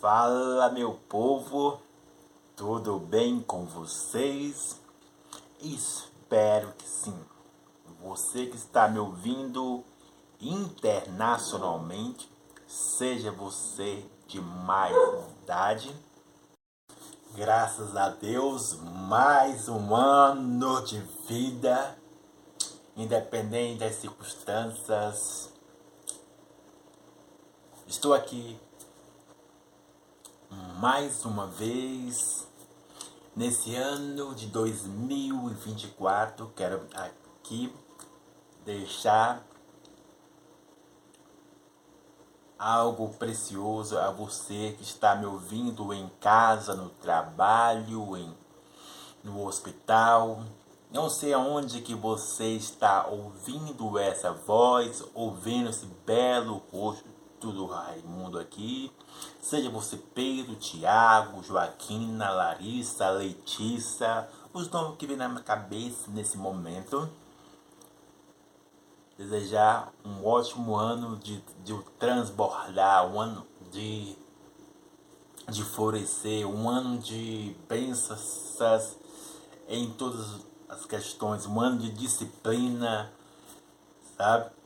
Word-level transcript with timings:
Fala 0.00 0.70
meu 0.70 0.94
povo, 1.08 1.82
tudo 2.54 3.00
bem 3.00 3.40
com 3.40 3.66
vocês? 3.66 4.80
Espero 5.60 6.72
que 6.74 6.88
sim. 6.88 7.18
Você 8.00 8.46
que 8.46 8.56
está 8.56 8.86
me 8.86 9.00
ouvindo 9.00 9.82
internacionalmente, 10.40 12.30
seja 12.64 13.32
você 13.32 14.04
de 14.28 14.40
mais 14.40 14.94
idade, 15.42 15.92
graças 17.34 17.96
a 17.96 18.10
Deus, 18.10 18.78
mais 19.08 19.68
um 19.68 19.96
ano 19.96 20.80
de 20.84 21.00
vida, 21.26 21.98
independente 22.96 23.80
das 23.80 23.96
circunstâncias. 23.96 25.52
Estou 27.84 28.14
aqui 28.14 28.60
mais 30.50 31.24
uma 31.24 31.46
vez 31.46 32.48
nesse 33.34 33.74
ano 33.74 34.34
de 34.34 34.46
2024. 34.46 36.52
Quero 36.56 36.86
aqui 36.94 37.72
deixar 38.64 39.44
algo 42.58 43.10
precioso 43.10 43.98
a 43.98 44.10
você 44.10 44.74
que 44.76 44.82
está 44.82 45.14
me 45.14 45.26
ouvindo 45.26 45.92
em 45.92 46.10
casa, 46.20 46.74
no 46.74 46.90
trabalho, 46.90 48.16
em, 48.16 48.34
no 49.22 49.46
hospital. 49.46 50.42
Não 50.90 51.10
sei 51.10 51.34
aonde 51.34 51.82
que 51.82 51.94
você 51.94 52.56
está 52.56 53.06
ouvindo 53.06 53.98
essa 53.98 54.32
voz, 54.32 55.04
ouvindo 55.14 55.68
esse 55.68 55.86
belo 56.06 56.62
rosto 56.72 57.17
do 57.46 57.66
Raimundo 57.66 58.38
aqui. 58.38 58.92
Seja 59.40 59.70
você 59.70 59.96
Pedro, 59.96 60.56
Tiago, 60.56 61.42
Joaquina, 61.42 62.30
Larissa, 62.30 63.08
Letícia, 63.10 64.28
os 64.52 64.68
nomes 64.70 64.96
que 64.98 65.06
vem 65.06 65.16
na 65.16 65.28
minha 65.28 65.42
cabeça 65.42 66.10
nesse 66.10 66.36
momento. 66.36 67.08
Desejar 69.16 69.92
um 70.04 70.24
ótimo 70.26 70.76
ano 70.76 71.16
de, 71.16 71.42
de 71.64 71.76
transbordar, 71.98 73.06
um 73.06 73.20
ano 73.20 73.46
de, 73.70 74.16
de 75.48 75.64
florescer, 75.64 76.46
um 76.46 76.68
ano 76.68 76.98
de 76.98 77.56
bênçãos 77.68 78.96
em 79.68 79.90
todas 79.90 80.46
as 80.68 80.84
questões, 80.84 81.46
um 81.46 81.60
ano 81.60 81.78
de 81.78 81.90
disciplina, 81.90 83.12
sabe? 84.16 84.57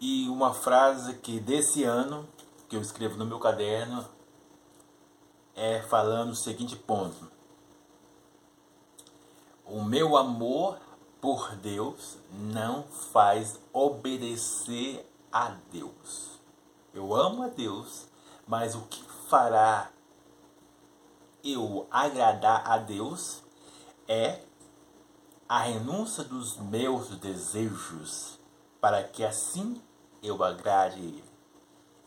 E 0.00 0.28
uma 0.28 0.54
frase 0.54 1.14
que 1.14 1.40
desse 1.40 1.82
ano, 1.82 2.28
que 2.68 2.76
eu 2.76 2.80
escrevo 2.80 3.16
no 3.16 3.26
meu 3.26 3.40
caderno, 3.40 4.08
é 5.56 5.82
falando 5.82 6.30
o 6.30 6.36
seguinte 6.36 6.76
ponto. 6.76 7.28
O 9.66 9.82
meu 9.82 10.16
amor 10.16 10.78
por 11.20 11.56
Deus 11.56 12.16
não 12.30 12.84
faz 12.84 13.58
obedecer 13.72 15.04
a 15.32 15.56
Deus. 15.72 16.38
Eu 16.94 17.12
amo 17.12 17.42
a 17.42 17.48
Deus, 17.48 18.06
mas 18.46 18.76
o 18.76 18.82
que 18.82 19.02
fará 19.28 19.90
eu 21.42 21.88
agradar 21.90 22.70
a 22.70 22.78
Deus 22.78 23.42
é 24.06 24.42
a 25.48 25.60
renúncia 25.60 26.22
dos 26.22 26.56
meus 26.56 27.08
desejos, 27.16 28.38
para 28.80 29.02
que 29.02 29.24
assim 29.24 29.82
eu 30.22 30.42
agrade 30.42 31.00
ele. 31.00 31.24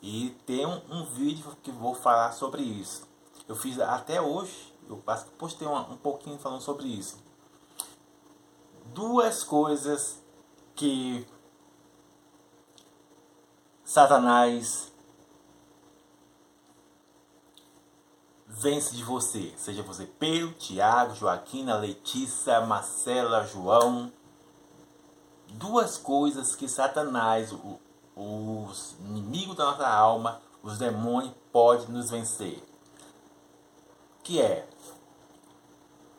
E 0.02 0.32
tem 0.46 0.66
um, 0.66 0.82
um, 0.90 1.06
vídeo 1.06 1.56
que 1.62 1.72
vou 1.72 1.94
falar 1.94 2.32
sobre 2.32 2.62
isso. 2.62 3.08
Eu 3.48 3.56
fiz 3.56 3.80
até 3.80 4.22
hoje, 4.22 4.74
eu 4.90 5.02
postei 5.38 5.68
um, 5.68 5.78
um 5.78 5.98
pouquinho 5.98 6.40
falando 6.40 6.62
sobre 6.62 6.88
isso. 6.88 7.18
Duas 8.86 9.44
coisas 9.44 10.22
que 10.76 11.26
Satanás 13.84 14.92
vence 18.48 18.96
de 18.96 19.04
você. 19.04 19.54
Seja 19.58 19.84
você 19.84 20.06
Pedro, 20.06 20.54
Tiago, 20.54 21.16
Joaquina, 21.16 21.78
Letícia, 21.78 22.62
Marcela, 22.62 23.46
João. 23.46 24.12
Duas 25.50 25.98
coisas 25.98 26.56
que 26.56 26.70
Satanás, 26.70 27.52
o, 27.52 27.80
os 28.22 28.96
inimigos 29.00 29.56
da 29.56 29.66
nossa 29.66 29.88
alma, 29.88 30.42
os 30.62 30.78
demônios, 30.78 31.34
podem 31.52 31.88
nos 31.88 32.12
vencer. 32.12 32.62
Que 34.24 34.40
é 34.40 34.68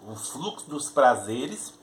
o 0.06 0.16
fluxo 0.16 0.68
dos 0.68 0.91
prazeres 0.91 1.74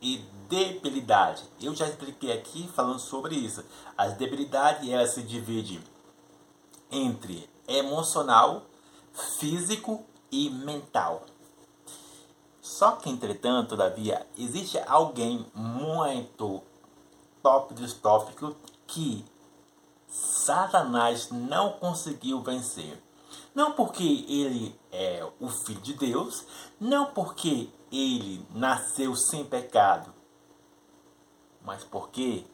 e 0.00 0.18
debilidade. 0.48 1.44
Eu 1.60 1.74
já 1.74 1.86
expliquei 1.86 2.32
aqui 2.32 2.66
falando 2.68 2.98
sobre 2.98 3.34
isso. 3.34 3.62
As 3.96 4.14
debilidades 4.14 4.88
ela 4.88 5.06
se 5.06 5.22
divide 5.22 5.82
entre 6.90 7.48
emocional, 7.68 8.62
físico 9.38 10.04
e 10.32 10.48
mental. 10.48 11.26
Só 12.62 12.92
que, 12.92 13.10
entretanto, 13.10 13.70
todavia, 13.70 14.26
existe 14.38 14.78
alguém 14.86 15.46
muito 15.54 16.62
top 17.42 17.74
dos 17.74 17.92
tópicos 17.92 18.54
que 18.86 19.24
Satanás 20.10 21.30
não 21.30 21.72
conseguiu 21.72 22.40
vencer. 22.42 23.00
Não 23.54 23.72
porque 23.72 24.24
ele 24.28 24.78
é 24.92 25.26
o 25.40 25.48
filho 25.48 25.80
de 25.80 25.94
Deus, 25.94 26.44
não 26.80 27.06
porque 27.06 27.70
ele 27.90 28.44
nasceu 28.54 29.16
sem 29.16 29.44
pecado, 29.44 30.12
mas 31.62 31.84
porque 31.84 32.44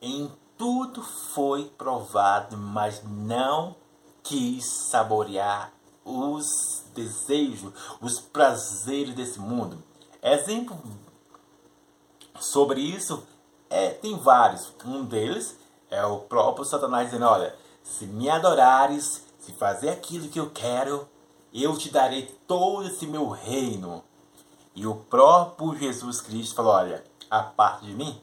em 0.00 0.30
tudo 0.56 1.02
foi 1.34 1.64
provado, 1.76 2.56
mas 2.56 3.02
não 3.04 3.74
quis 4.22 4.64
saborear 4.90 5.72
os 6.04 6.84
desejos, 6.94 7.72
os 8.00 8.20
prazeres 8.20 9.14
desse 9.14 9.38
mundo. 9.40 9.82
Exemplo 10.22 10.80
sobre 12.38 12.80
isso 12.80 13.24
é, 13.68 13.90
tem 13.90 14.16
vários. 14.18 14.72
Um 14.84 15.04
deles 15.04 15.56
é 15.92 16.04
o 16.06 16.20
próprio 16.20 16.64
Satanás 16.64 17.10
dizendo: 17.10 17.26
Olha, 17.26 17.54
se 17.82 18.06
me 18.06 18.28
adorares, 18.30 19.22
se 19.38 19.52
fazer 19.52 19.90
aquilo 19.90 20.28
que 20.28 20.40
eu 20.40 20.50
quero, 20.50 21.06
eu 21.52 21.76
te 21.76 21.90
darei 21.90 22.34
todo 22.46 22.86
esse 22.86 23.06
meu 23.06 23.28
reino. 23.28 24.02
E 24.74 24.86
o 24.86 24.94
próprio 24.94 25.76
Jesus 25.78 26.20
Cristo 26.20 26.54
falou: 26.54 26.72
Olha, 26.72 27.04
a 27.30 27.42
parte 27.42 27.84
de 27.84 27.92
mim, 27.92 28.18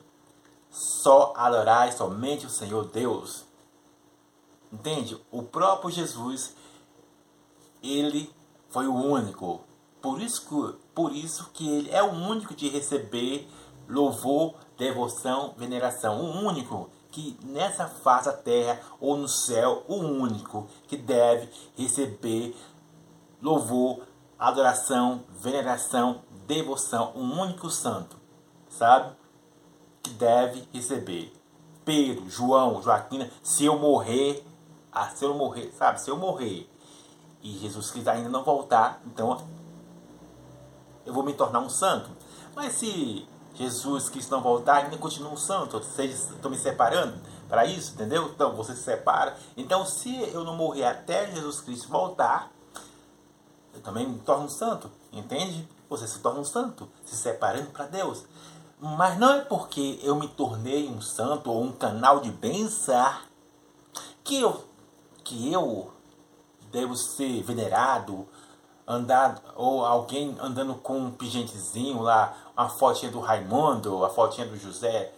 só 0.71 1.31
adorai 1.35 1.91
somente 1.91 2.45
o 2.45 2.49
Senhor 2.49 2.87
Deus. 2.87 3.45
Entende? 4.71 5.19
O 5.31 5.43
próprio 5.43 5.91
Jesus, 5.91 6.55
ele 7.83 8.33
foi 8.69 8.87
o 8.87 8.95
único. 8.95 9.61
Por 10.01 10.21
isso, 10.21 10.47
que, 10.47 10.77
por 10.95 11.11
isso 11.13 11.49
que 11.53 11.69
ele 11.69 11.91
é 11.91 12.01
o 12.01 12.11
único 12.11 12.55
de 12.55 12.67
receber 12.69 13.47
louvor, 13.87 14.55
devoção, 14.77 15.53
veneração. 15.57 16.21
O 16.21 16.47
único 16.47 16.89
que 17.11 17.37
nessa 17.43 17.87
face 17.87 18.25
da 18.25 18.33
terra 18.33 18.79
ou 18.99 19.17
no 19.17 19.27
céu, 19.27 19.83
o 19.87 19.95
único 19.95 20.67
que 20.87 20.95
deve 20.95 21.49
receber 21.75 22.55
louvor, 23.41 24.03
adoração, 24.37 25.23
veneração, 25.29 26.21
devoção, 26.45 27.13
um 27.15 27.41
único 27.41 27.69
santo, 27.69 28.17
sabe? 28.69 29.15
Que 30.03 30.11
deve 30.11 30.67
receber. 30.73 31.33
Pedro, 31.83 32.29
João, 32.29 32.81
Joaquina, 32.81 33.29
se 33.41 33.65
eu 33.65 33.79
morrer, 33.79 34.45
ah, 34.91 35.09
se 35.09 35.25
eu 35.25 35.33
morrer, 35.33 35.71
sabe? 35.71 36.01
Se 36.01 36.09
eu 36.09 36.17
morrer 36.17 36.69
e 37.41 37.57
Jesus 37.57 37.91
Cristo 37.91 38.09
ainda 38.09 38.29
não 38.29 38.43
voltar, 38.43 39.01
então 39.05 39.41
eu 41.05 41.13
vou 41.13 41.23
me 41.23 41.33
tornar 41.33 41.59
um 41.59 41.69
santo. 41.69 42.09
Mas 42.55 42.73
se 42.73 43.27
Jesus 43.55 44.09
quis 44.09 44.29
não 44.29 44.41
voltar, 44.41 44.83
ainda 44.83 44.97
continua 44.97 45.31
um 45.31 45.37
santo. 45.37 45.77
Ou 45.77 45.83
seja, 45.83 46.13
estou 46.13 46.49
me 46.49 46.57
separando 46.57 47.17
para 47.47 47.65
isso, 47.65 47.93
entendeu? 47.93 48.29
Então 48.33 48.55
você 48.55 48.75
se 48.75 48.83
separa. 48.83 49.35
Então, 49.57 49.85
se 49.85 50.15
eu 50.31 50.43
não 50.43 50.55
morrer 50.55 50.85
até 50.85 51.29
Jesus 51.31 51.61
Cristo 51.61 51.89
voltar, 51.89 52.51
eu 53.73 53.81
também 53.81 54.07
me 54.07 54.19
torno 54.19 54.45
um 54.45 54.49
santo, 54.49 54.89
entende? 55.11 55.67
Você 55.89 56.07
se 56.07 56.19
torna 56.19 56.39
um 56.39 56.45
santo, 56.45 56.87
se 57.03 57.15
separando 57.15 57.71
para 57.71 57.85
Deus. 57.85 58.23
Mas 58.79 59.17
não 59.19 59.33
é 59.33 59.41
porque 59.41 59.99
eu 60.03 60.15
me 60.15 60.27
tornei 60.27 60.87
um 60.87 61.01
santo 61.01 61.51
ou 61.51 61.63
um 61.63 61.71
canal 61.71 62.21
de 62.21 62.31
bênção 62.31 63.17
que 64.23 64.39
eu, 64.39 64.63
que 65.23 65.51
eu 65.51 65.91
devo 66.71 66.95
ser 66.95 67.41
venerado, 67.43 68.27
andar, 68.87 69.41
ou 69.55 69.85
alguém 69.85 70.35
andando 70.39 70.75
com 70.75 70.97
um 70.97 71.11
pigentezinho 71.11 72.01
lá, 72.01 72.35
a 72.59 72.67
fotinha 72.67 73.09
do 73.09 73.21
Raimundo, 73.21 74.03
a 74.03 74.09
fotinha 74.09 74.45
do 74.45 74.57
José, 74.57 75.13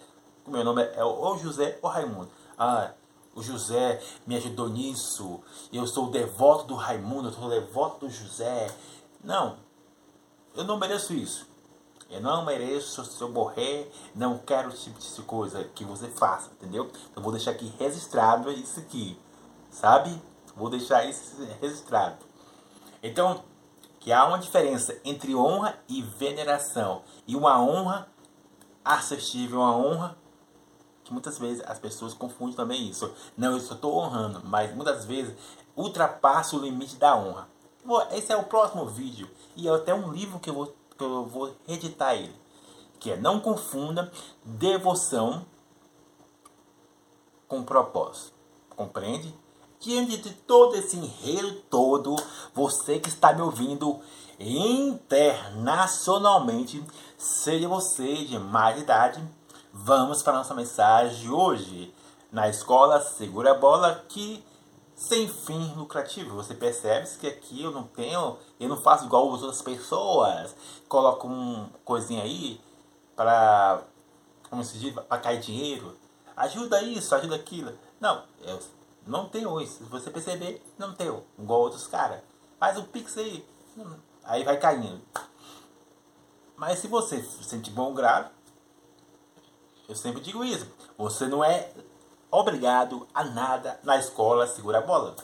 o 0.46 0.50
meu 0.52 0.62
nome 0.62 0.80
é 0.80 1.02
ou 1.02 1.36
José 1.36 1.76
ou 1.82 1.90
Raimundo. 1.90 2.30
Ah, 2.56 2.92
o 3.34 3.42
José 3.42 4.00
me 4.24 4.36
ajudou 4.36 4.68
nisso, 4.68 5.40
eu 5.72 5.84
sou 5.84 6.08
devoto 6.08 6.66
do 6.66 6.76
Raimundo, 6.76 7.30
eu 7.30 7.32
sou 7.32 7.50
devoto 7.50 8.06
do 8.06 8.08
José. 8.08 8.72
Não, 9.24 9.56
eu 10.54 10.62
não 10.62 10.78
mereço 10.78 11.14
isso. 11.14 11.44
Eu 12.08 12.20
não 12.20 12.44
mereço, 12.44 13.04
se 13.04 13.20
eu 13.20 13.28
morrer, 13.28 13.90
não 14.14 14.38
quero 14.38 14.68
esse 14.68 14.84
tipo 14.84 15.00
de 15.00 15.22
coisa 15.22 15.64
que 15.64 15.84
você 15.84 16.06
faça, 16.06 16.48
entendeu? 16.52 16.92
Eu 17.16 17.22
vou 17.22 17.32
deixar 17.32 17.50
aqui 17.50 17.74
registrado 17.76 18.52
isso 18.52 18.78
aqui, 18.78 19.18
sabe? 19.68 20.16
Vou 20.54 20.70
deixar 20.70 21.04
isso 21.06 21.44
registrado. 21.60 22.18
Então, 23.02 23.42
que 24.02 24.12
há 24.12 24.24
uma 24.26 24.38
diferença 24.38 24.98
entre 25.04 25.34
honra 25.34 25.78
e 25.88 26.02
veneração. 26.02 27.02
E 27.26 27.36
uma 27.36 27.62
honra 27.62 28.08
acessível, 28.84 29.60
uma 29.60 29.76
honra 29.76 30.18
que 31.04 31.12
muitas 31.12 31.38
vezes 31.38 31.62
as 31.66 31.78
pessoas 31.78 32.12
confundem 32.12 32.56
também 32.56 32.88
isso. 32.88 33.12
Não, 33.36 33.52
eu 33.52 33.60
só 33.60 33.74
estou 33.74 33.96
honrando, 33.96 34.42
mas 34.44 34.74
muitas 34.74 35.04
vezes 35.04 35.36
ultrapassa 35.76 36.56
o 36.56 36.60
limite 36.60 36.96
da 36.96 37.16
honra. 37.16 37.48
Esse 38.10 38.32
é 38.32 38.36
o 38.36 38.44
próximo 38.44 38.86
vídeo 38.86 39.30
e 39.54 39.68
é 39.68 39.70
até 39.70 39.94
um 39.94 40.12
livro 40.12 40.38
que 40.38 40.50
eu 40.50 40.54
vou 40.54 40.76
que 40.96 41.04
eu 41.04 41.24
vou 41.24 41.56
editar 41.66 42.14
ele, 42.14 42.34
que 43.00 43.10
é 43.10 43.16
não 43.16 43.40
confunda 43.40 44.12
devoção 44.44 45.46
com 47.48 47.62
propósito. 47.62 48.34
Compreende? 48.76 49.34
Diante 49.82 50.16
de 50.18 50.30
todo 50.30 50.76
esse 50.76 50.96
enredo 50.96 51.54
todo, 51.68 52.14
você 52.54 53.00
que 53.00 53.08
está 53.08 53.32
me 53.32 53.42
ouvindo 53.42 53.98
internacionalmente, 54.38 56.80
seja 57.18 57.66
você 57.66 58.24
de 58.24 58.38
mais 58.38 58.80
idade, 58.80 59.20
vamos 59.72 60.22
para 60.22 60.34
a 60.34 60.36
nossa 60.36 60.54
mensagem 60.54 61.22
de 61.22 61.28
hoje. 61.28 61.92
Na 62.30 62.48
escola 62.48 63.00
Segura 63.00 63.50
a 63.50 63.54
Bola, 63.54 64.04
que 64.08 64.44
sem 64.94 65.26
fim 65.26 65.74
lucrativo. 65.74 66.36
Você 66.36 66.54
percebe 66.54 67.08
que 67.18 67.26
aqui 67.26 67.64
eu 67.64 67.72
não 67.72 67.82
tenho, 67.82 68.38
eu 68.60 68.68
não 68.68 68.80
faço 68.80 69.06
igual 69.06 69.34
as 69.34 69.42
outras 69.42 69.62
pessoas. 69.62 70.54
Coloco 70.88 71.26
um 71.26 71.68
coisinha 71.84 72.22
aí 72.22 72.60
para 73.16 73.82
como 74.48 74.62
se 74.62 74.78
diz, 74.78 74.94
para 74.94 75.18
cair 75.18 75.40
dinheiro. 75.40 75.96
Ajuda 76.36 76.80
isso, 76.82 77.12
ajuda 77.16 77.34
aquilo. 77.34 77.76
Não, 78.00 78.22
eu 78.42 78.60
não 79.06 79.28
tenho 79.28 79.60
isso. 79.60 79.78
Se 79.78 79.90
você 79.90 80.10
perceber, 80.10 80.62
não 80.78 80.94
tenho. 80.94 81.24
Igual 81.38 81.60
outros 81.60 81.86
caras. 81.86 82.20
Faz 82.58 82.78
um 82.78 82.84
pix 82.84 83.16
aí. 83.18 83.46
Aí 84.24 84.44
vai 84.44 84.58
caindo. 84.58 85.00
Mas 86.56 86.78
se 86.78 86.86
você 86.86 87.20
se 87.22 87.42
sente 87.42 87.70
bom 87.70 87.92
grado, 87.92 88.30
eu 89.88 89.96
sempre 89.96 90.20
digo 90.20 90.44
isso. 90.44 90.66
Você 90.96 91.26
não 91.26 91.42
é 91.42 91.72
obrigado 92.30 93.06
a 93.12 93.24
nada 93.24 93.80
na 93.82 93.98
escola 93.98 94.46
segura 94.46 94.78
a 94.78 94.82
bola. 94.82 95.16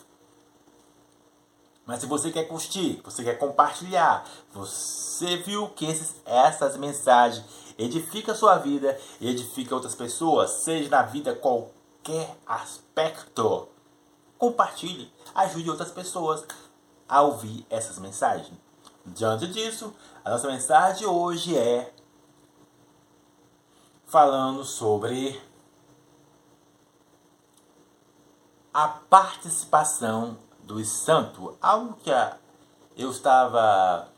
Mas 1.87 2.01
se 2.01 2.07
você 2.07 2.31
quer 2.31 2.45
curtir, 2.49 3.01
você 3.03 3.25
quer 3.25 3.39
compartilhar, 3.39 4.29
você 4.53 5.39
viu 5.39 5.71
que 5.71 5.87
esses, 5.87 6.17
essas 6.27 6.77
mensagens 6.77 7.47
edificam 7.79 8.35
a 8.35 8.37
sua 8.37 8.59
vida 8.59 9.01
e 9.21 9.31
edificam 9.31 9.77
outras 9.77 9.95
pessoas, 9.95 10.51
seja 10.65 10.91
na 10.91 11.03
vida 11.03 11.35
qualquer 11.35 11.78
aspecto, 12.47 13.69
compartilhe, 14.39 15.13
ajude 15.35 15.71
outras 15.71 15.91
pessoas 15.91 16.45
a 17.09 17.23
ouvir 17.23 17.67
essas 17.71 17.99
mensagens. 17.99 18.57
Diante 19.07 19.47
disso, 19.47 19.95
a 20.25 20.31
nossa 20.31 20.47
mensagem 20.49 21.07
hoje 21.07 21.57
é 21.57 21.93
falando 24.07 24.65
sobre 24.65 25.41
a 28.73 28.89
participação 28.89 30.39
dos 30.63 30.89
santos. 30.89 31.55
Algo 31.61 31.95
que 31.95 32.11
eu 32.97 33.11
estava 33.11 34.09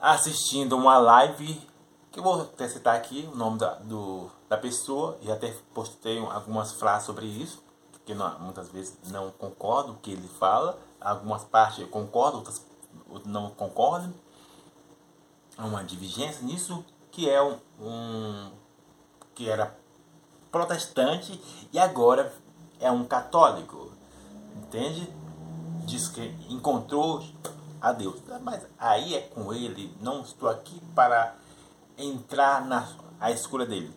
assistindo 0.00 0.76
uma 0.76 0.98
live, 0.98 1.60
que 2.14 2.20
eu 2.20 2.22
vou 2.22 2.42
até 2.42 2.68
citar 2.68 2.94
aqui 2.94 3.28
o 3.32 3.36
nome 3.36 3.58
da, 3.58 3.74
do, 3.74 4.30
da 4.48 4.56
pessoa, 4.56 5.18
e 5.20 5.32
até 5.32 5.52
postei 5.74 6.16
algumas 6.16 6.70
frases 6.70 7.06
sobre 7.06 7.26
isso, 7.26 7.60
que 8.06 8.14
não, 8.14 8.38
muitas 8.38 8.68
vezes 8.68 8.96
não 9.10 9.32
concordo 9.32 9.94
com 9.94 9.98
o 9.98 10.00
que 10.00 10.12
ele 10.12 10.28
fala, 10.28 10.78
algumas 11.00 11.42
partes 11.42 11.80
eu 11.80 11.88
concordo, 11.88 12.38
outras 12.38 12.64
não 13.26 13.50
concordo. 13.50 14.14
Há 15.58 15.66
uma 15.66 15.82
divergência 15.82 16.40
nisso, 16.42 16.84
que 17.10 17.28
é 17.28 17.42
um, 17.42 17.58
um 17.80 18.50
que 19.34 19.48
era 19.48 19.76
protestante 20.52 21.40
e 21.72 21.78
agora 21.80 22.32
é 22.78 22.92
um 22.92 23.04
católico, 23.04 23.90
entende? 24.56 25.12
Diz 25.84 26.08
que 26.08 26.22
encontrou 26.48 27.24
a 27.80 27.90
Deus, 27.92 28.20
mas 28.40 28.64
aí 28.78 29.16
é 29.16 29.20
com 29.20 29.52
ele. 29.52 29.96
Não 30.00 30.22
estou 30.22 30.48
aqui 30.48 30.80
para 30.94 31.34
entrar 31.98 32.64
na 32.66 32.86
a 33.20 33.30
escolha 33.30 33.64
dele. 33.64 33.94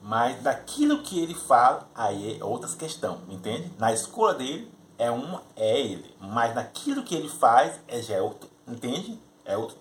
Mas 0.00 0.40
daquilo 0.42 1.02
que 1.02 1.20
ele 1.20 1.34
fala, 1.34 1.88
aí 1.94 2.38
é 2.38 2.44
outras 2.44 2.74
questão, 2.74 3.20
entende? 3.28 3.72
Na 3.78 3.92
escolha 3.92 4.34
dele 4.34 4.70
é 4.98 5.10
uma, 5.10 5.42
é 5.56 5.80
ele. 5.80 6.14
Mas 6.20 6.54
naquilo 6.54 7.02
que 7.02 7.14
ele 7.14 7.28
faz 7.28 7.80
é 7.88 8.00
já 8.00 8.14
é 8.14 8.22
outro, 8.22 8.48
entende? 8.68 9.20
É 9.44 9.56
outro, 9.56 9.76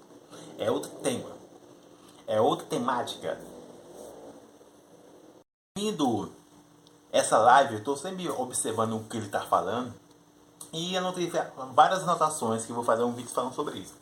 é 0.57 0.71
outro 0.71 0.89
tema. 1.01 1.29
É 2.27 2.41
outra 2.41 2.65
temática. 2.65 3.39
Vindo 5.77 6.31
essa 7.11 7.37
live, 7.37 7.73
eu 7.73 7.79
estou 7.79 7.95
sempre 7.95 8.27
observando 8.29 8.93
o 8.93 9.03
que 9.03 9.17
ele 9.17 9.27
está 9.27 9.41
falando. 9.41 9.93
E 10.73 10.97
anotei 10.97 11.31
várias 11.73 12.01
anotações 12.01 12.65
que 12.65 12.71
eu 12.71 12.75
vou 12.75 12.83
fazer 12.83 13.03
um 13.03 13.13
vídeo 13.13 13.29
falando 13.29 13.53
sobre 13.53 13.77
isso. 13.77 13.93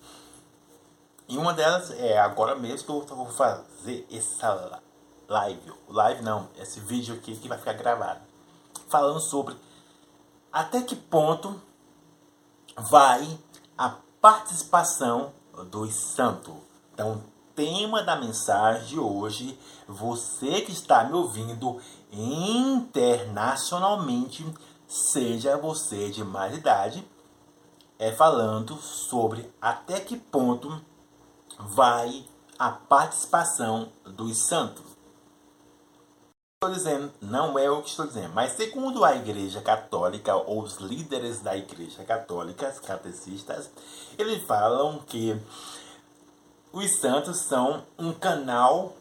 E 1.28 1.38
uma 1.38 1.54
delas 1.54 1.92
é 1.92 2.18
agora 2.18 2.56
mesmo 2.56 3.06
que 3.06 3.12
eu 3.12 3.16
vou 3.16 3.28
fazer 3.28 4.06
essa 4.12 4.82
live. 5.28 5.74
Live 5.88 6.22
não, 6.22 6.50
esse 6.58 6.80
vídeo 6.80 7.16
aqui 7.16 7.36
que 7.36 7.48
vai 7.48 7.58
ficar 7.58 7.74
gravado. 7.74 8.22
Falando 8.88 9.20
sobre 9.20 9.56
até 10.52 10.82
que 10.82 10.96
ponto 10.96 11.60
vai 12.78 13.40
a 13.78 13.96
participação 14.22 15.34
dos 15.72 15.94
santos. 15.94 16.54
Então, 16.94 17.24
tema 17.56 18.04
da 18.04 18.16
mensagem 18.16 18.88
de 18.88 19.00
hoje, 19.00 19.58
você 19.88 20.62
que 20.62 20.72
está 20.72 21.04
me 21.04 21.14
ouvindo 21.14 21.82
internacionalmente, 22.12 24.46
seja 24.88 25.58
você 25.58 26.10
de 26.10 26.24
mais 26.24 26.56
idade, 26.56 27.08
é 27.98 28.12
falando 28.12 28.76
sobre 28.78 29.52
até 29.62 30.00
que 30.00 30.18
ponto 30.18 30.80
vai 31.60 32.26
a 32.58 32.72
participação 32.72 33.92
dos 34.06 34.38
santos. 34.38 34.84
Estou 36.56 36.74
dizendo, 36.74 37.12
não 37.22 37.60
é 37.60 37.70
o 37.70 37.82
que 37.82 37.90
estou 37.90 38.08
dizendo, 38.08 38.34
mas 38.34 38.54
segundo 38.54 39.04
a 39.04 39.16
Igreja 39.16 39.62
Católica, 39.62 40.34
ou 40.34 40.64
os 40.64 40.78
líderes 40.78 41.42
da 41.42 41.58
Igreja 41.58 42.06
Católica, 42.06 42.72
catecistas, 42.86 43.70
eles 44.18 44.44
falam 44.46 45.00
que 45.00 45.38
os 46.72 47.00
santos 47.00 47.40
são 47.40 47.84
um 48.00 48.14
canal 48.14 48.96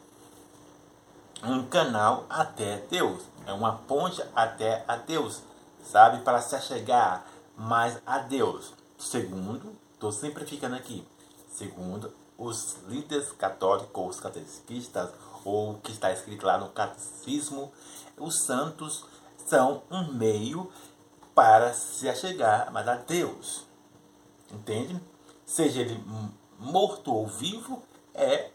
um 1.45 1.65
canal 1.67 2.25
até 2.31 2.77
Deus, 2.89 3.23
é 3.47 3.53
uma 3.53 3.73
ponte 3.73 4.23
até 4.35 4.85
a 4.87 4.97
Deus, 4.97 5.43
sabe, 5.83 6.23
para 6.23 6.41
se 6.41 6.61
chegar 6.61 7.27
mais 7.57 8.01
a 8.07 8.19
Deus. 8.19 8.73
Segundo, 8.97 9.77
estou 9.95 10.13
simplificando 10.13 10.77
aqui, 10.77 11.05
segundo 11.49 12.13
os 12.43 12.77
líderes 12.89 13.31
católicos, 13.33 14.17
os 14.17 14.21
catequistas, 14.21 15.11
ou 15.45 15.75
que 15.79 15.93
está 15.93 16.13
escrito 16.13 16.45
lá 16.45 16.59
no 16.59 16.71
catecismo, 16.71 17.73
os 18.19 18.45
santos 18.45 19.05
são 19.47 19.83
um 19.91 20.13
meio 20.13 20.71
para 21.35 21.73
se 21.73 22.13
chegar 22.15 22.71
mais 22.73 22.87
a 22.89 22.97
Deus. 22.97 23.65
Entende? 24.51 25.01
Seja 25.47 25.81
ele 25.81 26.03
morto 26.59 27.15
ou 27.15 27.27
vivo, 27.27 27.83
é 28.15 28.51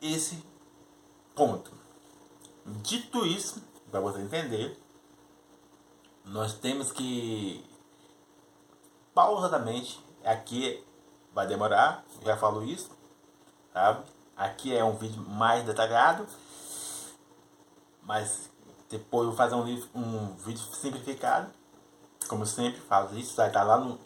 esse 0.00 0.42
ponto. 1.34 1.70
Dito 2.66 3.26
isso, 3.26 3.62
para 3.90 4.00
você 4.00 4.20
entender, 4.20 4.78
nós 6.24 6.54
temos 6.54 6.92
que 6.92 7.64
pausadamente, 9.14 10.02
aqui 10.24 10.84
vai 11.32 11.46
demorar, 11.46 12.04
já 12.24 12.36
falo 12.36 12.62
isso, 12.62 12.90
sabe? 13.72 14.04
Aqui 14.36 14.74
é 14.74 14.84
um 14.84 14.96
vídeo 14.96 15.22
mais 15.22 15.64
detalhado, 15.64 16.26
mas 18.02 18.50
depois 18.88 19.24
eu 19.24 19.30
vou 19.30 19.36
fazer 19.36 19.54
um, 19.54 19.64
um 19.94 20.34
vídeo 20.36 20.62
simplificado, 20.74 21.50
como 22.28 22.46
sempre 22.46 22.80
faço 22.80 23.14
isso, 23.16 23.36
vai 23.36 23.48
estar 23.48 23.62
lá 23.62 23.78
no, 23.78 23.98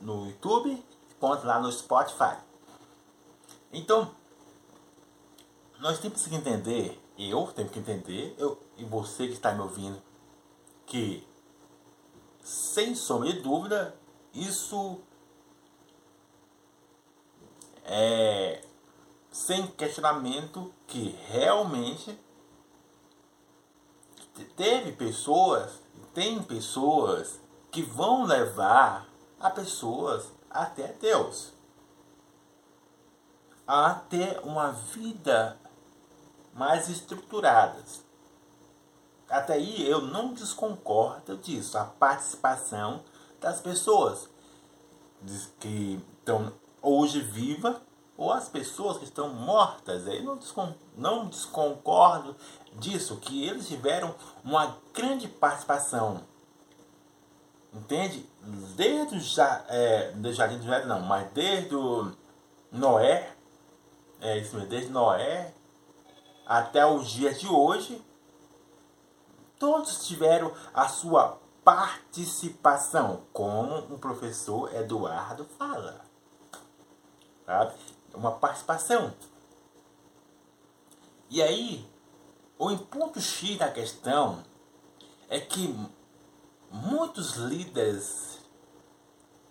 no 0.00 0.26
YouTube 0.26 0.84
quanto 1.18 1.46
lá 1.46 1.60
no 1.60 1.70
Spotify. 1.70 2.36
Então, 3.72 4.10
nós 5.78 5.98
temos 5.98 6.26
que 6.26 6.34
entender, 6.34 7.00
eu 7.18 7.46
tenho 7.54 7.68
que 7.68 7.78
entender, 7.78 8.34
eu 8.38 8.60
e 8.76 8.84
você 8.84 9.26
que 9.26 9.34
está 9.34 9.52
me 9.52 9.60
ouvindo 9.60 10.00
que, 10.86 11.26
sem 12.42 12.94
sombra 12.94 13.32
de 13.32 13.40
dúvida, 13.40 13.94
isso 14.34 15.00
é 17.84 18.62
sem 19.30 19.66
questionamento 19.66 20.72
que 20.86 21.18
realmente 21.28 22.18
teve 24.56 24.92
pessoas, 24.92 25.80
tem 26.12 26.42
pessoas 26.42 27.40
que 27.70 27.82
vão 27.82 28.24
levar 28.24 29.08
a 29.40 29.50
pessoas 29.50 30.26
até 30.50 30.88
Deus. 30.92 31.52
A 33.66 33.94
ter 33.94 34.40
uma 34.40 34.72
vida 34.72 35.58
mais 36.52 36.88
estruturada. 36.88 37.82
Até 39.28 39.54
aí 39.54 39.88
eu 39.88 40.02
não 40.02 40.34
desconcordo 40.34 41.38
disso, 41.38 41.78
a 41.78 41.84
participação 41.84 43.02
das 43.40 43.60
pessoas 43.60 44.28
que 45.58 45.98
estão 46.18 46.52
hoje 46.82 47.20
vivas 47.20 47.76
ou 48.16 48.32
as 48.32 48.48
pessoas 48.48 48.98
que 48.98 49.04
estão 49.04 49.32
mortas. 49.32 50.06
Eu 50.06 50.22
não, 50.22 50.36
descon 50.36 50.74
não 50.96 51.26
desconcordo 51.26 52.36
disso, 52.74 53.16
que 53.16 53.46
eles 53.46 53.68
tiveram 53.68 54.14
uma 54.44 54.76
grande 54.92 55.28
participação. 55.28 56.20
Entende? 57.72 58.28
Desde 58.76 59.16
o 59.16 59.20
ja, 59.20 59.64
é, 59.68 60.12
do 60.12 60.32
Jardim 60.32 60.58
do 60.58 60.66
Jardim, 60.66 60.88
não, 60.88 61.00
mas 61.00 61.30
desde 61.32 61.74
o 61.74 62.12
Noé, 62.70 63.32
é 64.20 64.38
isso 64.38 64.54
mesmo, 64.54 64.68
desde 64.68 64.90
Noé 64.90 65.54
até 66.46 66.84
os 66.84 67.08
dias 67.08 67.40
de 67.40 67.48
hoje, 67.48 68.02
todos 69.58 70.06
tiveram 70.06 70.52
a 70.74 70.88
sua 70.88 71.38
participação, 71.64 73.22
como 73.32 73.78
o 73.94 73.98
professor 73.98 74.74
Eduardo 74.74 75.46
fala. 75.56 76.11
Sabe? 77.44 77.74
Uma 78.14 78.32
participação. 78.32 79.12
E 81.30 81.42
aí, 81.42 81.88
o 82.58 82.76
ponto 82.76 83.20
X 83.20 83.58
da 83.58 83.70
questão 83.70 84.44
é 85.28 85.40
que 85.40 85.74
muitos 86.70 87.36
líderes 87.36 88.38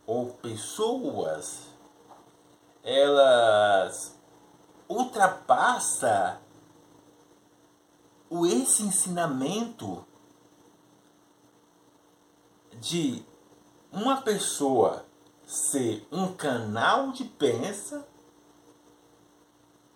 ou 0.06 0.34
pessoas 0.34 1.72
elas 2.84 4.16
ultrapassam 4.88 6.38
o 8.30 8.46
esse 8.46 8.84
ensinamento 8.84 10.06
de 12.74 13.24
uma 13.92 14.22
pessoa 14.22 15.06
ser 15.52 16.08
um 16.10 16.34
canal 16.34 17.12
de 17.12 17.26
pensa 17.26 18.08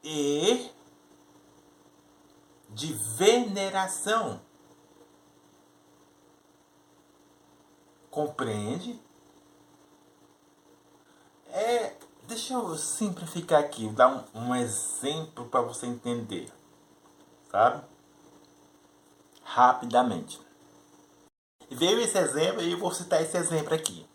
e 0.03 0.69
de 2.71 2.91
veneração. 2.91 4.41
Compreende? 8.11 8.99
É, 11.47 11.95
deixa 12.27 12.55
eu 12.55 12.75
simplificar 12.75 13.61
aqui, 13.61 13.87
dar 13.87 14.09
um, 14.33 14.47
um 14.47 14.55
exemplo 14.55 15.45
para 15.45 15.61
você 15.61 15.85
entender, 15.85 16.51
sabe? 17.49 17.81
Rapidamente. 19.41 20.37
Veio 21.71 22.01
esse 22.01 22.17
exemplo 22.17 22.61
e 22.61 22.73
eu 22.73 22.77
vou 22.77 22.93
citar 22.93 23.21
esse 23.21 23.37
exemplo 23.37 23.73
aqui, 23.73 24.05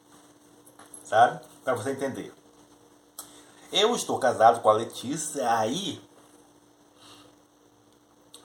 sabe? 1.10 1.44
Para 1.64 1.74
você 1.74 1.90
entender. 1.90 2.32
Eu 3.72 3.96
estou 3.96 4.16
casado 4.20 4.62
com 4.62 4.70
a 4.70 4.74
Letícia, 4.74 5.52
aí 5.58 6.00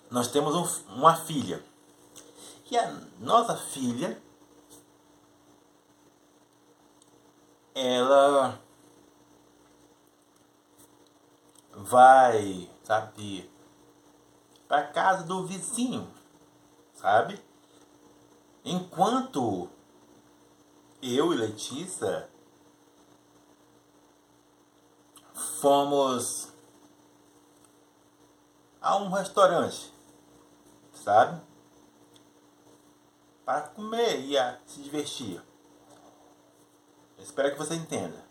nós 0.10 0.30
temos 0.30 0.56
um, 0.56 0.94
uma 0.96 1.16
filha. 1.16 1.64
E 2.70 2.76
a 2.76 2.92
nossa 3.20 3.56
filha, 3.56 4.20
ela 7.76 8.60
vai, 11.72 12.68
sabe, 12.84 13.48
para 14.68 14.88
casa 14.88 15.24
do 15.24 15.46
vizinho, 15.46 16.12
sabe? 16.96 17.40
Enquanto 18.64 19.70
eu 21.00 21.32
e 21.32 21.38
Letícia 21.38 22.28
fomos 25.66 26.50
a 28.80 28.98
um 28.98 29.10
restaurante, 29.10 29.92
sabe? 30.94 31.42
Para 33.44 33.70
comer 33.70 34.20
e 34.20 34.38
a 34.38 34.60
se 34.68 34.84
divertir. 34.84 35.42
espero 37.18 37.52
que 37.52 37.58
você 37.58 37.74
entenda. 37.74 38.24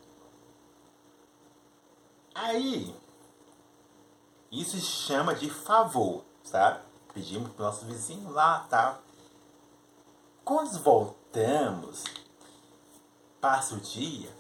Aí, 2.33 2.95
isso 4.53 4.77
se 4.77 4.83
chama 4.83 5.35
de 5.35 5.51
favor, 5.51 6.25
sabe? 6.45 6.85
Pedimos 7.13 7.51
para 7.51 7.65
o 7.65 7.67
nosso 7.67 7.85
vizinho 7.85 8.31
lá, 8.31 8.61
tá? 8.71 9.01
Quando 10.45 10.79
voltamos, 10.79 12.05
passa 13.41 13.75
o 13.75 13.81
dia, 13.81 14.33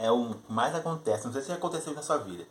é 0.00 0.10
o 0.10 0.34
que 0.34 0.52
mais 0.52 0.74
acontece. 0.74 1.26
Não 1.26 1.32
sei 1.32 1.42
se 1.42 1.52
aconteceu 1.52 1.92
na 1.92 2.02
sua 2.02 2.16
vida. 2.16 2.46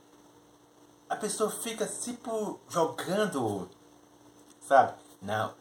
A 1.10 1.16
pessoa 1.16 1.50
fica 1.50 1.88
tipo 1.88 2.60
jogando, 2.70 3.68
sabe? 4.62 4.94
Não. 5.20 5.56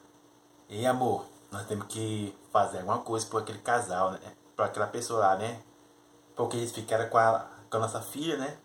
E 0.69 0.87
amor, 0.87 1.25
nós 1.51 1.67
temos 1.67 1.87
que 1.87 2.37
fazer 2.53 2.81
alguma 2.81 2.99
coisa 2.99 3.27
por 3.27 3.41
aquele 3.41 3.61
casal, 3.61 4.11
né? 4.11 4.21
Por 4.55 4.67
aquela 4.67 4.87
pessoa 4.87 5.21
lá, 5.21 5.37
né? 5.37 5.63
Porque 6.37 6.59
eles 6.59 6.73
ficaram 6.73 7.09
com 7.09 7.17
a, 7.17 7.49
com 7.71 7.79
a 7.79 7.81
nossa 7.81 8.03
filha, 8.03 8.37
né? 8.37 8.59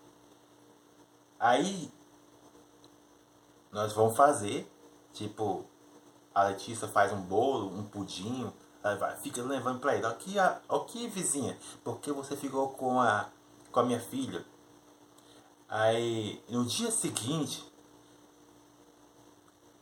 Aí 1.40 1.90
nós 3.72 3.94
vamos 3.94 4.14
fazer, 4.14 4.70
tipo, 5.14 5.64
a 6.34 6.44
Letícia 6.44 6.86
faz 6.88 7.10
um 7.10 7.22
bolo, 7.22 7.74
um 7.74 7.84
pudim, 7.84 8.52
Aí 8.84 8.98
vai, 8.98 9.16
fica 9.16 9.42
levando 9.42 9.80
pra 9.80 9.96
ele. 9.96 10.04
Aqui, 10.04 10.38
aqui 10.38 11.08
vizinha, 11.08 11.58
porque 11.82 12.12
você 12.12 12.36
ficou 12.36 12.68
com 12.68 13.00
a, 13.00 13.30
com 13.72 13.80
a 13.80 13.82
minha 13.82 13.98
filha? 13.98 14.44
Aí 15.66 16.44
no 16.50 16.66
dia 16.66 16.90
seguinte, 16.90 17.64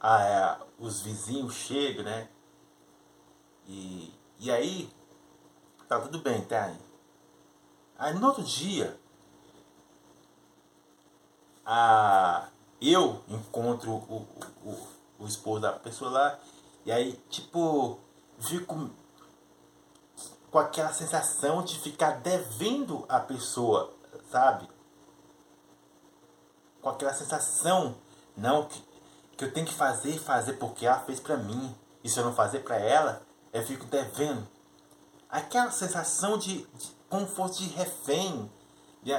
a, 0.00 0.60
os 0.78 1.00
vizinhos 1.00 1.52
chegam, 1.52 2.04
né? 2.04 2.28
E, 3.66 4.14
e 4.38 4.52
aí, 4.52 4.88
tá 5.88 5.98
tudo 5.98 6.20
bem, 6.20 6.44
tá? 6.44 6.72
Aí 7.98 8.14
no 8.14 8.24
outro 8.24 8.44
dia, 8.44 8.96
a, 11.66 12.48
eu 12.80 13.20
encontro 13.28 13.90
o, 13.90 14.28
o, 14.64 14.70
o, 14.70 14.88
o 15.24 15.26
esposo 15.26 15.60
da 15.60 15.72
pessoa 15.72 16.08
lá, 16.08 16.38
e 16.86 16.92
aí, 16.92 17.20
tipo, 17.28 17.98
fico 18.42 18.90
com 20.50 20.58
aquela 20.58 20.92
sensação 20.92 21.62
de 21.62 21.78
ficar 21.78 22.20
devendo 22.20 23.06
a 23.08 23.18
pessoa, 23.18 23.92
sabe? 24.30 24.68
Com 26.82 26.90
aquela 26.90 27.14
sensação, 27.14 27.96
não, 28.36 28.66
que, 28.66 28.84
que 29.36 29.44
eu 29.44 29.52
tenho 29.52 29.66
que 29.66 29.74
fazer, 29.74 30.18
fazer 30.18 30.54
porque 30.54 30.84
ela 30.84 31.00
fez 31.00 31.18
pra 31.18 31.38
mim. 31.38 31.74
E 32.04 32.08
se 32.08 32.18
eu 32.18 32.24
não 32.24 32.34
fazer 32.34 32.60
pra 32.60 32.76
ela, 32.76 33.22
eu 33.52 33.62
fico 33.64 33.86
devendo. 33.86 34.46
Aquela 35.30 35.70
sensação 35.70 36.36
de, 36.36 36.66
de 36.74 36.96
como 37.08 37.26
fosse 37.26 37.62
de 37.62 37.68
refém, 37.70 38.50
de, 39.02 39.12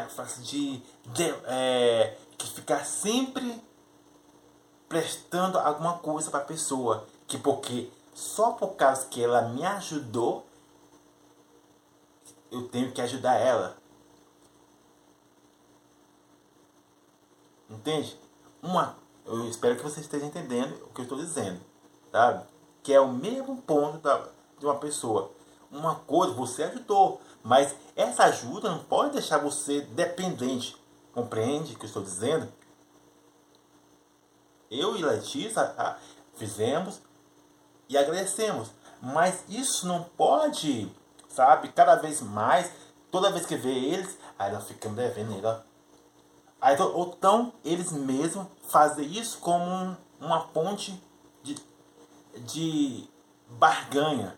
de, 0.43 0.83
de 1.07 1.35
é, 1.45 2.17
que 2.37 2.47
ficar 2.47 2.85
sempre 2.85 3.63
prestando 4.87 5.57
alguma 5.57 5.97
coisa 5.97 6.29
para 6.29 6.41
a 6.41 6.45
pessoa. 6.45 7.07
Que 7.25 7.37
porque 7.37 7.89
só 8.13 8.51
por 8.51 8.75
causa 8.75 9.07
que 9.07 9.23
ela 9.23 9.41
me 9.49 9.65
ajudou, 9.65 10.45
eu 12.51 12.67
tenho 12.67 12.91
que 12.91 13.01
ajudar 13.01 13.35
ela. 13.35 13.77
Entende? 17.69 18.17
Uma, 18.61 18.95
eu 19.25 19.49
espero 19.49 19.75
que 19.75 19.83
você 19.83 19.99
esteja 19.99 20.25
entendendo 20.25 20.73
o 20.85 20.93
que 20.93 21.01
eu 21.01 21.03
estou 21.03 21.17
dizendo, 21.17 21.59
sabe? 22.11 22.45
Que 22.81 22.93
é 22.93 22.99
o 22.99 23.11
mesmo 23.11 23.61
ponto 23.61 23.97
da, 23.99 24.29
de 24.59 24.65
uma 24.65 24.75
pessoa. 24.75 25.31
Uma 25.71 25.95
coisa 25.95 26.33
você 26.33 26.63
ajudou, 26.63 27.19
mas 27.43 27.75
essa 27.95 28.25
ajuda 28.25 28.69
não 28.69 28.83
pode 28.83 29.13
deixar 29.13 29.39
você 29.39 29.81
dependente. 29.81 30.77
Compreende 31.13 31.73
o 31.73 31.77
que 31.77 31.85
eu 31.85 31.87
estou 31.87 32.03
dizendo? 32.03 32.51
eu 34.73 34.97
e 34.97 35.03
Letícia 35.03 35.73
ah, 35.77 35.97
fizemos 36.35 36.99
e 37.93 37.97
agradecemos. 37.97 38.69
Mas 39.01 39.43
isso 39.49 39.87
não 39.87 40.03
pode, 40.03 40.91
sabe, 41.29 41.69
cada 41.69 41.95
vez 41.95 42.21
mais, 42.21 42.71
toda 43.11 43.31
vez 43.31 43.45
que 43.45 43.55
vê 43.55 43.71
eles, 43.71 44.17
aí 44.37 44.51
nós 44.51 44.67
ficamos 44.67 44.97
devendo 44.97 45.33
ele, 45.33 45.45
ó. 45.45 45.57
Aí, 46.61 46.79
ou 46.81 47.13
então 47.17 47.51
eles 47.65 47.91
mesmos 47.91 48.47
fazem 48.69 49.05
isso 49.05 49.39
como 49.39 49.65
um, 49.65 49.95
uma 50.21 50.47
ponte 50.47 51.01
de, 51.43 51.57
de 52.45 53.09
barganha. 53.49 54.37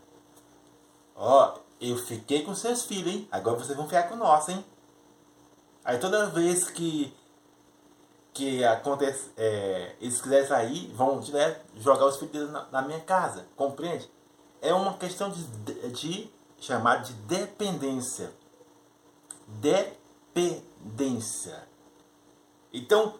Ó, 1.15 1.59
eu 1.79 1.97
fiquei 1.97 2.43
com 2.43 2.55
seus 2.55 2.83
filhos, 2.83 3.13
hein? 3.13 3.27
Agora 3.31 3.59
vocês 3.59 3.77
vão 3.77 3.85
ficar 3.85 4.09
com 4.09 4.15
nós, 4.15 4.49
hein? 4.49 4.65
Aí 5.83 5.99
toda 5.99 6.25
vez 6.25 6.67
que 6.67 7.15
que 8.35 8.63
acontece, 8.65 9.31
é, 9.37 9.95
eles 10.01 10.21
quiserem 10.21 10.45
sair, 10.45 10.91
vão 10.93 11.21
direto 11.21 11.65
jogar 11.77 12.05
os 12.05 12.17
filhos 12.17 12.51
na, 12.51 12.67
na, 12.69 12.81
minha 12.81 12.99
casa, 12.99 13.47
compreende? 13.55 14.11
É 14.61 14.73
uma 14.73 14.97
questão 14.97 15.31
de, 15.31 15.41
de 15.91 16.29
chamar 16.59 16.97
de 16.97 17.13
dependência. 17.13 18.33
Dependência. 19.47 21.65
Então, 22.73 23.17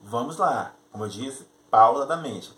vamos 0.00 0.38
lá, 0.38 0.74
como 0.90 1.04
eu 1.04 1.08
disse, 1.08 1.46
pausadamente. 1.70 2.52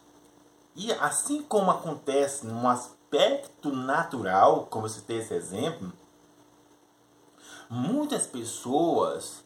E 0.74 0.90
assim 0.94 1.42
como 1.42 1.70
acontece 1.70 2.46
num 2.46 2.66
aspecto 2.66 3.70
natural, 3.70 4.68
como 4.70 4.86
eu 4.86 4.90
citei 4.90 5.18
esse 5.18 5.34
exemplo, 5.34 5.92
muitas 7.68 8.26
pessoas 8.26 9.44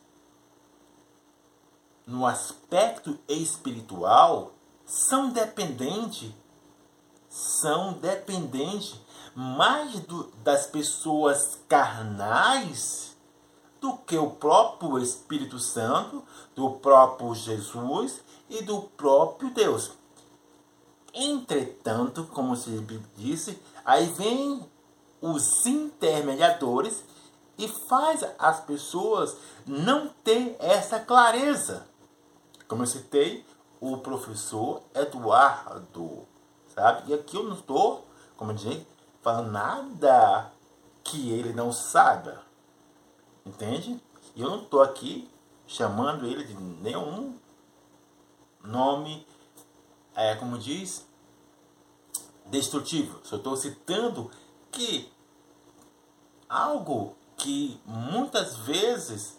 no 2.06 2.26
aspecto 2.26 3.18
espiritual 3.28 4.52
são 4.84 5.30
dependentes 5.30 6.32
são 7.34 7.94
dependentes 7.94 9.00
mais 9.34 9.98
do, 10.00 10.30
das 10.44 10.66
pessoas 10.66 11.58
carnais 11.68 13.16
do 13.80 13.96
que 13.96 14.16
o 14.16 14.30
próprio 14.30 15.00
Espírito 15.00 15.58
Santo, 15.58 16.22
do 16.54 16.70
próprio 16.70 17.34
Jesus 17.34 18.20
e 18.48 18.62
do 18.62 18.82
próprio 18.82 19.50
Deus. 19.50 19.90
Entretanto, 21.12 22.24
como 22.32 22.54
se 22.54 22.70
disse, 23.16 23.60
aí 23.84 24.06
vem 24.12 24.64
os 25.20 25.66
intermediadores 25.66 27.02
e 27.58 27.66
faz 27.88 28.24
as 28.38 28.60
pessoas 28.60 29.36
não 29.66 30.08
ter 30.22 30.56
essa 30.60 31.00
clareza. 31.00 31.86
Como 32.74 32.82
eu 32.82 32.88
citei, 32.88 33.46
o 33.80 33.98
professor 33.98 34.82
Eduardo, 34.92 36.26
sabe? 36.74 37.12
E 37.12 37.14
aqui 37.14 37.36
eu 37.36 37.44
não 37.44 37.54
estou, 37.54 38.04
como 38.36 38.50
eu 38.50 38.56
disse, 38.56 38.84
falando 39.22 39.52
nada 39.52 40.50
que 41.04 41.30
ele 41.30 41.52
não 41.52 41.72
saiba, 41.72 42.42
entende? 43.46 44.02
E 44.34 44.42
eu 44.42 44.50
não 44.50 44.64
estou 44.64 44.82
aqui 44.82 45.30
chamando 45.68 46.26
ele 46.26 46.42
de 46.42 46.52
nenhum 46.56 47.38
nome, 48.60 49.24
é, 50.16 50.34
como 50.34 50.58
diz, 50.58 51.06
destrutivo. 52.46 53.20
Só 53.22 53.36
estou 53.36 53.56
citando 53.56 54.32
que 54.72 55.12
algo 56.48 57.14
que 57.36 57.80
muitas 57.86 58.56
vezes 58.56 59.38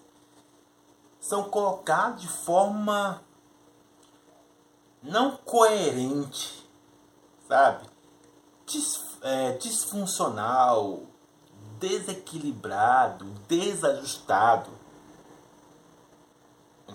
são 1.28 1.46
colocados 1.46 2.22
de 2.22 2.28
forma 2.28 3.20
não 5.02 5.36
coerente, 5.38 6.70
sabe? 7.48 7.88
Dis, 8.68 9.04
é, 9.24 9.54
disfuncional, 9.54 11.02
desequilibrado, 11.80 13.26
desajustado. 13.48 14.70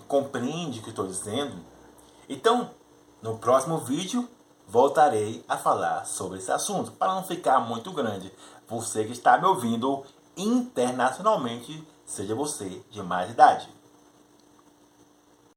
Compreende 0.07 0.79
o 0.79 0.83
que 0.83 0.91
estou 0.91 1.07
dizendo? 1.07 1.57
Então, 2.29 2.71
no 3.21 3.37
próximo 3.37 3.79
vídeo, 3.79 4.29
voltarei 4.65 5.43
a 5.45 5.57
falar 5.57 6.05
sobre 6.05 6.37
esse 6.37 6.51
assunto, 6.53 6.93
para 6.93 7.15
não 7.15 7.23
ficar 7.25 7.59
muito 7.59 7.91
grande. 7.91 8.33
Você 8.65 9.03
que 9.03 9.11
está 9.11 9.37
me 9.37 9.45
ouvindo 9.45 10.05
internacionalmente, 10.37 11.85
seja 12.05 12.33
você 12.33 12.81
de 12.89 13.03
mais 13.03 13.29
idade. 13.29 13.80